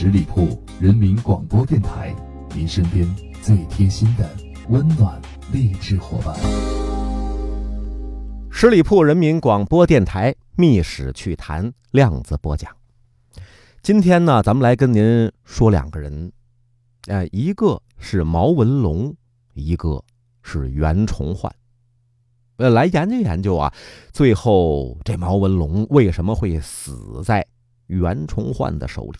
[0.00, 2.14] 十里铺人民广播电台，
[2.54, 3.04] 您身边
[3.42, 4.30] 最贴心的
[4.68, 5.20] 温暖
[5.52, 6.36] 励志伙伴。
[8.48, 12.70] 十里铺人民广播电台《密史趣谈》量子播讲。
[13.82, 16.30] 今天呢，咱们来跟您说两个人，
[17.08, 19.12] 呃，一个是毛文龙，
[19.54, 20.04] 一个
[20.44, 21.52] 是袁崇焕。
[22.58, 23.74] 呃，来研究研究啊，
[24.12, 27.44] 最后这毛文龙为什么会死在
[27.88, 29.18] 袁崇焕的手里？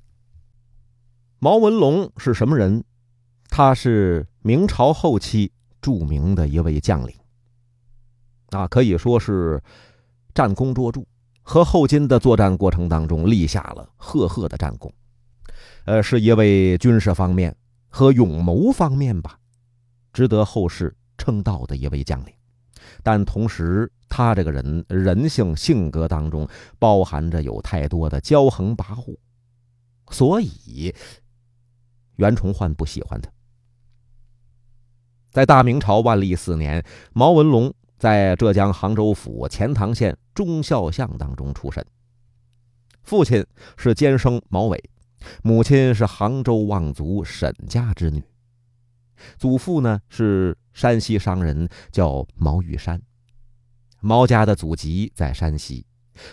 [1.40, 2.82] 毛文龙是什么人？
[3.48, 7.14] 他是明朝后期著名的一位将领，
[8.50, 9.62] 啊，可以说是
[10.34, 11.04] 战功卓著，
[11.42, 14.92] 和后金的作战过程当中立下了赫赫的战功。
[15.84, 17.54] 呃，是一位军事方面
[17.88, 19.38] 和勇谋方面吧，
[20.12, 22.34] 值得后世称道的一位将领。
[23.04, 26.48] 但同时，他这个人人性性格当中
[26.80, 29.16] 包含着有太多的骄横跋扈，
[30.10, 30.94] 所以
[32.18, 33.30] 袁崇焕不喜欢他。
[35.30, 41.84] 在大明朝万历四年，毛文龙在浙江杭州府钱塘县忠孝巷当中出身，
[43.02, 43.44] 父亲
[43.76, 44.82] 是监生毛伟，
[45.42, 48.22] 母亲是杭州望族沈家之女。
[49.36, 53.00] 祖父呢是山西商人，叫毛玉山。
[54.00, 55.86] 毛家的祖籍在山西，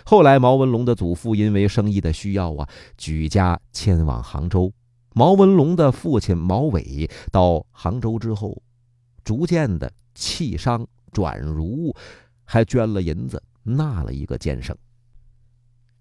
[0.03, 4.71] 后来毛文龙的祖父因为生意的需要啊，举家迁往杭州。
[5.17, 8.61] 毛文龙的父亲毛伟到杭州之后，
[9.23, 11.95] 逐渐的弃商转儒，
[12.43, 14.75] 还捐了银子纳了一个监生。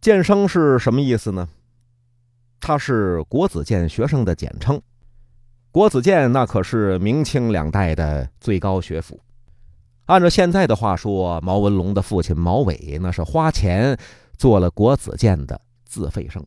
[0.00, 1.48] 监生是什么意思呢？
[2.58, 4.82] 他是国子监学生的简称。
[5.70, 9.20] 国子监那可是明清两代的最高学府，
[10.06, 13.96] 按照现在的话说，毛文龙的父亲毛伟那是花钱
[14.36, 16.44] 做了国子监的自费生。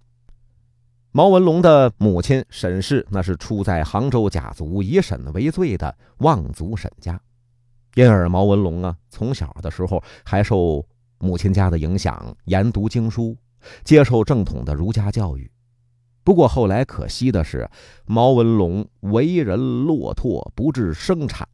[1.18, 7.20] 毛文龙的母亲沈氏那是出在杭州家族以沈为最的望族沈家，
[7.96, 10.86] 因而毛文龙啊从小的时候还受
[11.18, 13.36] 母亲家的影响，研读经书，
[13.84, 15.52] 接受正统的儒家教育。
[16.24, 17.68] 不过后来可惜的是，
[18.06, 21.48] 毛文龙为人落拓，不治生产。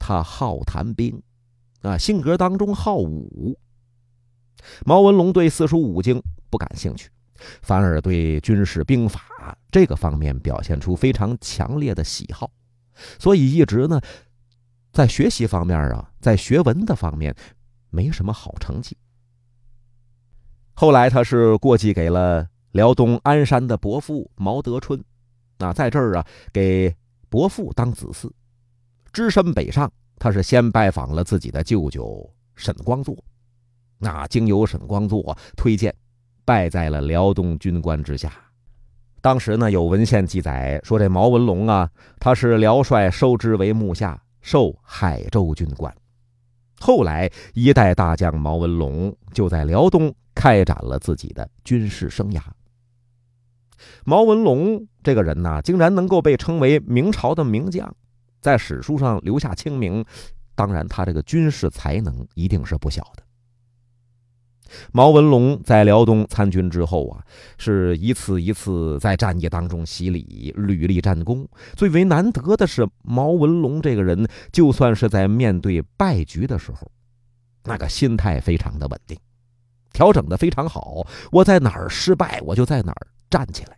[0.00, 1.22] 他好谈兵，
[1.82, 3.56] 啊，性格当中好武。
[4.84, 6.20] 毛文龙对四书五经
[6.50, 7.08] 不感兴趣，
[7.62, 12.50] 反而对军事兵法这个方面表现出非常强烈的喜好，
[13.18, 14.00] 所以一直呢，
[14.92, 17.34] 在学习方面啊，在学文的方面
[17.90, 18.96] 没什么好成绩。
[20.74, 22.46] 后来他是过继给了。
[22.74, 25.00] 辽东鞍山的伯父毛德春，
[25.58, 26.92] 那，在这儿啊给
[27.28, 28.28] 伯父当子嗣，
[29.12, 29.88] 只身北上。
[30.18, 33.16] 他是先拜访了自己的舅舅沈光作，
[33.96, 35.94] 那经由沈光作推荐，
[36.44, 38.32] 败在了辽东军官之下。
[39.20, 41.90] 当时呢有文献记载说，这毛文龙啊，
[42.20, 45.94] 他是辽帅收之为幕下，授海州军官。
[46.78, 52.40] 后来一代大将毛文龙就在辽东开展了自己的军事生涯。
[54.04, 57.94] 毛文龙这个人呢，竟然能够被称为明朝的名将，
[58.40, 60.04] 在史书上留下清名。
[60.54, 63.23] 当然，他这个军事才能一定是不小的。
[64.92, 67.22] 毛文龙在辽东参军之后啊，
[67.58, 71.48] 是一次一次在战役当中洗礼，屡立战功。
[71.76, 76.90] 最为难得的是，毛文龙这个人，就算是在面对败局的时候，
[77.64, 79.18] 那个心态非常的稳定，
[79.92, 81.06] 调整的非常好。
[81.30, 83.06] 我在哪儿失败，我就在哪儿。
[83.30, 83.76] 站起来，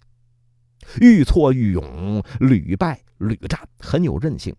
[1.00, 4.54] 愈挫愈勇，屡败屡战，很有韧性。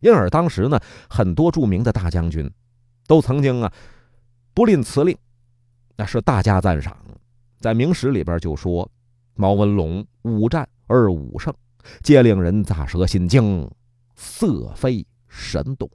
[0.00, 2.50] 因而当时呢，很多著名的大将军
[3.06, 3.72] 都曾经啊
[4.56, 5.14] 不吝辞令，
[5.98, 6.96] 那是大加赞赏。
[7.60, 8.90] 在明史里边就说
[9.36, 11.54] ：“毛文龙五战而五胜，
[12.02, 13.70] 皆令人咋舌心惊，
[14.14, 15.86] 色非神动。”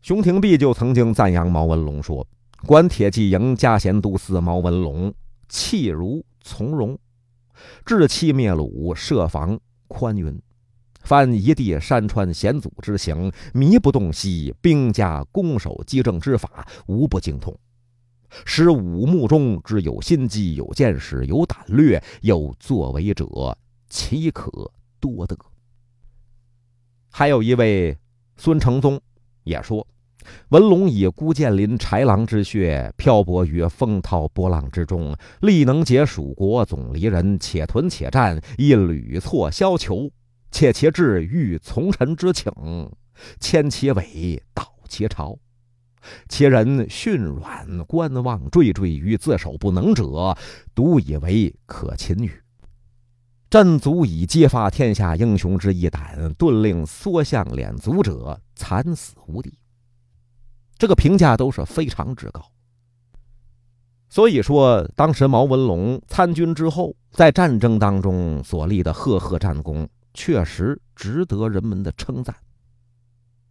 [0.00, 2.26] 熊廷弼就曾经赞扬毛文龙说
[2.64, 5.12] ：“管铁骑营加贤都司毛文龙，
[5.50, 6.98] 气如。”从容，
[7.84, 10.40] 志气灭虏，设防宽云。
[11.02, 17.56] 凡一地山川险阻之行，迷不洞悉兵家攻守机政之法，无不精通。
[18.44, 23.26] 使武目中之有心机、有见识、有胆略、有作为者，
[23.90, 24.50] 岂可
[24.98, 25.36] 多得？
[27.10, 27.96] 还有一位
[28.36, 28.98] 孙承宗
[29.44, 29.86] 也说。
[30.50, 40.08] 文龙以孤剑临豺狼之血，漂泊于风涛波浪之中，力能解蜀国总离人，且屯且战，一屡挫削求，
[40.52, 42.52] 且其志欲从臣之请，
[43.40, 45.36] 牵其尾，倒其巢。
[46.28, 50.36] 其人驯软观望，惴惴于自守不能者，
[50.74, 52.30] 独以为可擒与。
[53.48, 59.58] 朕足以揭发天下英雄之一胆，顿令缩向敛足者惨死无地。
[60.76, 62.42] 这个评价都是非常之高。
[64.08, 72.34] 所以说，当时毛文龙参军之后，在战争当中所立的赫赫战功，确实值得人们的称赞。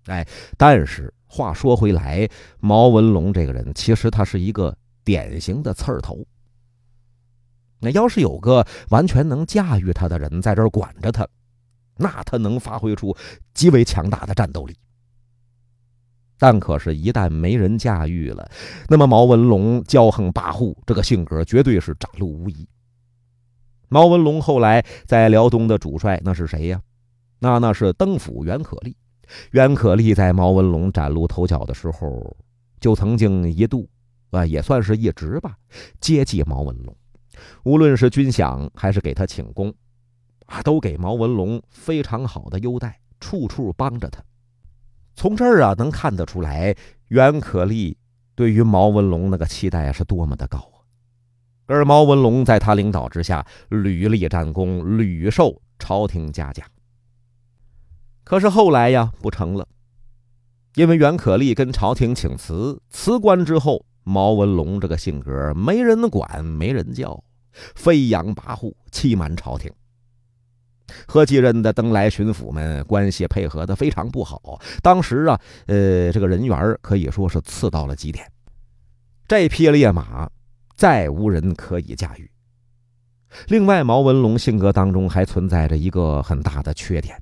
[0.06, 0.28] 哎，
[0.58, 2.28] 但是话说回来，
[2.60, 6.26] 毛文龙这个人，其实他是一个典型的刺儿头。
[7.80, 11.28] 那要是有个完全能驾驭他的人在这儿管着他，
[11.98, 13.16] 那他能发挥出
[13.54, 14.76] 极为强大的战斗力。
[16.38, 18.50] 但可是，一旦没人驾驭了，
[18.88, 22.68] 那么毛文龙骄横跋扈这个性格绝对是展露无遗。
[23.94, 26.82] 毛文龙后来在辽东的主帅那是谁呀？
[27.40, 28.96] 那那是登府袁可立。
[29.52, 32.34] 袁可立在毛文龙崭露头角的时候，
[32.80, 33.90] 就曾经一度
[34.30, 35.58] 啊，也算是一直吧，
[36.00, 36.96] 接济毛文龙。
[37.64, 39.74] 无论是军饷还是给他请功，
[40.46, 44.24] 啊，都给毛文龙非常好的优待，处处帮着他。
[45.16, 46.74] 从这儿啊，能看得出来，
[47.10, 47.98] 袁可立
[48.36, 50.71] 对于毛文龙那个期待是多么的高
[51.72, 56.66] 而毛文龙在他领导之下，屡立战功，屡受朝廷嘉奖。
[58.24, 59.68] 可是后来呀，不成了，
[60.76, 63.86] 因为袁可立跟朝廷请辞，辞官之后。
[64.04, 67.24] 毛文龙这个性格，没人管，没人教，
[67.76, 69.72] 飞扬跋扈，欺瞒朝廷，
[71.08, 74.60] 和继任的登莱巡抚们关系配合的非常不好。
[74.82, 78.26] 当时啊，呃，这个人缘可以说是次到了极点。
[79.28, 80.28] 这匹烈马，
[80.82, 82.28] 再无人可以驾驭。
[83.50, 87.22] 另外，毛文龙性格当中还存在着一个很大的缺点，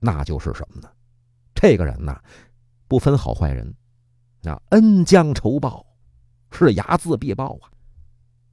[0.00, 0.88] 那就是什么呢？
[1.54, 2.18] 这个人呐，
[2.88, 3.74] 不分好坏人，
[4.40, 5.84] 那恩将仇报。
[6.50, 7.68] 是睚眦必报啊！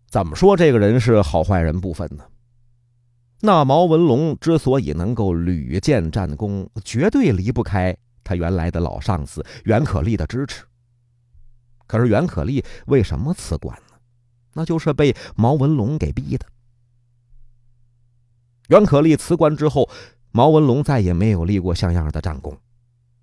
[0.10, 2.26] 怎么说这个人是好坏人不分呢？
[3.40, 10.66] 那毛文龙之所以能够屡建战功，绝对离不开他原来的老上司袁可立的支持。
[11.88, 13.74] 可是袁可立为什么辞官？
[14.56, 16.46] 那就是被毛文龙给逼的。
[18.69, 19.88] 袁可立辞官之后，
[20.31, 22.57] 毛文龙再也没有立过像样的战功，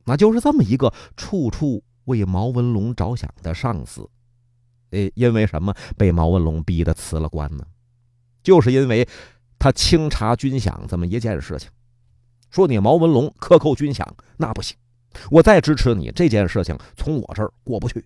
[0.04, 4.08] 那就是这么一个处处为毛文龙着想的上司。
[4.90, 7.64] 诶，因为什么被毛文龙逼得辞了官呢？
[8.42, 9.08] 就是因为
[9.58, 11.70] 他清查军饷这么一件事情，
[12.50, 14.06] 说你毛文龙克扣军饷
[14.36, 14.76] 那不行，
[15.30, 18.04] 我再支持你这件事情从我这儿过不去。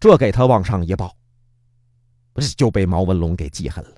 [0.00, 1.14] 这给他往上一报，
[2.56, 3.96] 就被毛文龙给记恨了，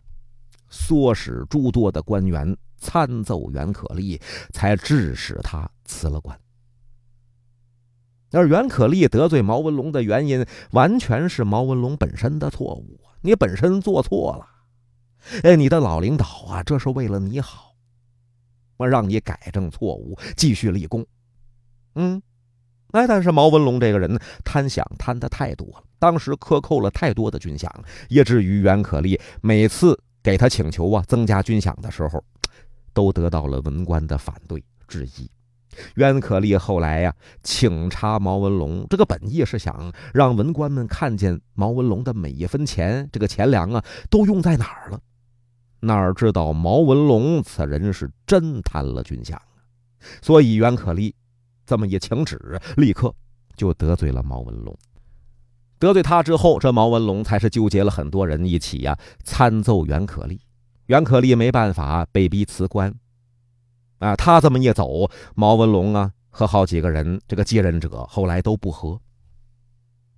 [0.71, 4.21] 唆使诸多的官员参奏袁可立，
[4.53, 6.39] 才致使他辞了官。
[8.33, 14.47] 而袁可立得罪毛文龙的原因，完全是毛文龙本身的错误你本身做错了，
[15.45, 17.77] 哎，你的老领导啊，这是为了你好，
[18.77, 21.07] 我让你改正错误，继续立功。
[21.95, 22.21] 嗯，
[22.95, 27.69] 哎，但是毛文龙这个人贪饷贪的太多了，当时克扣了太多的军饷，
[28.09, 32.23] 以至于袁可立每次给他请求啊增加军饷的时候，
[32.93, 35.29] 都得到了文官的反对质疑。
[35.97, 37.13] 袁可立后来呀，
[37.43, 45.01] 请查毛文龙，这个本意是想让文官们看见毛文龙的每一分钱，这个钱粮啊，都用在哪儿了。
[45.81, 49.43] 哪知道毛文龙此人是真贪了军饷啊！
[50.23, 51.13] 所以袁可立
[51.67, 53.15] 这么一请旨，立刻
[53.57, 54.77] 就得罪了毛文龙。
[55.79, 60.41] 得罪他之后，这毛文龙才是纠结了很多人一起呀参奏袁可立。
[60.87, 62.95] 袁可立没办法，被逼辞官。
[63.99, 69.01] 啊，他这么一走，毛文龙啊和好几个人这个继任者后来都不和。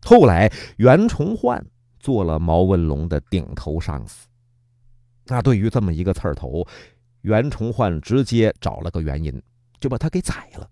[0.02, 1.64] 后来袁崇焕
[1.98, 4.28] 做了毛文龙的顶头上司。
[5.26, 6.66] 那对于这么一个刺儿头，
[7.22, 9.42] 袁崇焕直接找了个原因，
[9.80, 10.68] 就把他给宰了。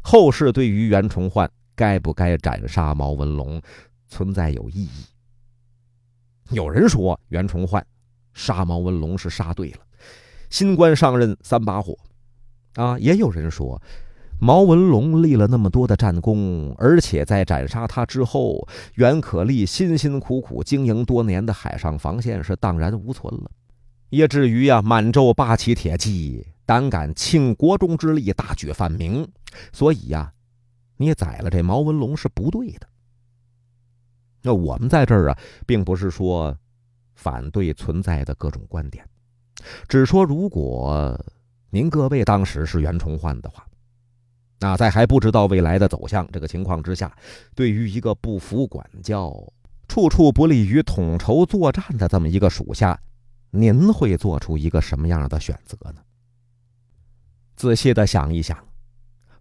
[0.00, 3.60] 后世对于袁崇焕该不该斩杀毛文龙，
[4.08, 5.04] 存在有异议。
[6.50, 7.84] 有人说袁崇焕
[8.34, 9.78] 杀毛文龙是杀对了。
[10.48, 11.96] 新官上任三把火，
[12.74, 13.80] 啊，也有人说，
[14.40, 23.50] 毛文龙立了那么多的战功，而且在斩杀他之后，袁可立辛辛苦苦经营多年的海上防线是荡然无存了，
[24.10, 29.26] 也至于呀，满洲八旗铁骑胆敢倾国中之力大举犯明，
[29.72, 30.32] 所以呀，
[30.96, 32.86] 你宰了这毛文龙是不对的。
[34.42, 36.56] 那我们在这儿啊，并不是说
[37.14, 39.04] 反对存在的各种观点。
[39.88, 41.18] 只说，如果
[41.70, 43.66] 您各位当时是袁崇焕的话，
[44.58, 47.14] 那在还不知道未来的走向这个情况之下，
[47.54, 49.34] 对于一个不服管教、
[49.88, 52.98] 处处不利于统筹作战的这么一个属下，
[53.50, 56.00] 您会做出一个什么样的选择呢？
[57.56, 58.56] 仔细的想一想，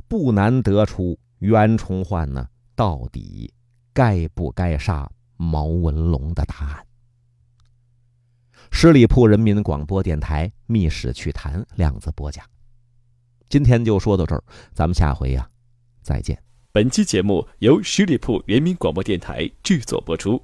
[0.08, 3.54] 不难得出袁崇焕呢到底
[3.94, 6.86] 该不该杀毛文龙的答案。
[8.72, 12.46] 十里铺人民广播电台《密室趣谈》量子播讲，
[13.48, 15.50] 今天就说到这儿，咱们下回呀，
[16.02, 16.42] 再见。
[16.72, 20.44] 本期节目由十里铺人民广播电台制作播出。